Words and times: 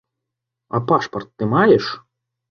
А 0.77 0.79
пашпарт 0.91 1.29
ты 1.35 1.43
маеш? 1.53 1.85